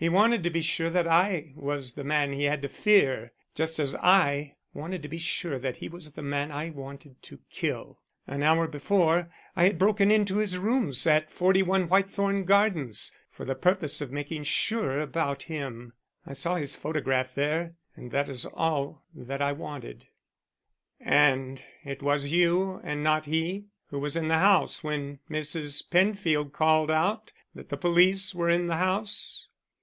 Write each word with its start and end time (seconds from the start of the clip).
"He 0.00 0.08
wanted 0.08 0.44
to 0.44 0.50
be 0.50 0.60
sure 0.60 0.90
that 0.90 1.08
I 1.08 1.50
was 1.56 1.94
the 1.94 2.04
man 2.04 2.32
he 2.32 2.44
had 2.44 2.62
to 2.62 2.68
fear 2.68 3.32
just 3.56 3.80
as 3.80 3.96
I 3.96 4.54
wanted 4.72 5.02
to 5.02 5.08
be 5.08 5.18
sure 5.18 5.58
that 5.58 5.78
he 5.78 5.88
was 5.88 6.12
the 6.12 6.22
man 6.22 6.52
I 6.52 6.70
wanted 6.70 7.20
to 7.22 7.40
kill. 7.50 7.98
An 8.24 8.44
hour 8.44 8.68
before 8.68 9.28
I 9.56 9.64
had 9.64 9.76
broken 9.76 10.12
into 10.12 10.36
his 10.36 10.56
rooms 10.56 11.04
at 11.08 11.32
41 11.32 11.88
Whitethorn 11.88 12.44
Gardens, 12.44 13.10
for 13.28 13.44
the 13.44 13.56
purpose 13.56 14.00
of 14.00 14.12
making 14.12 14.44
sure 14.44 15.00
about 15.00 15.42
him. 15.42 15.94
I 16.24 16.32
saw 16.32 16.54
his 16.54 16.76
photograph 16.76 17.34
there, 17.34 17.74
and 17.96 18.12
that 18.12 18.28
is 18.28 18.46
all 18.46 19.04
I 19.28 19.50
wanted." 19.50 20.06
"And 21.00 21.64
it 21.84 22.04
was 22.04 22.26
you 22.30 22.80
and 22.84 23.02
not 23.02 23.26
he 23.26 23.64
who 23.86 23.98
was 23.98 24.14
in 24.14 24.28
the 24.28 24.38
house 24.38 24.84
when 24.84 25.18
Mrs. 25.28 25.90
Penfield 25.90 26.52
called 26.52 26.88
out 26.92 27.32
that 27.56 27.68
the 27.68 27.76
police 27.76 28.32
were 28.32 28.48
in 28.48 28.68
the 28.68 28.76
house?" 28.76 29.46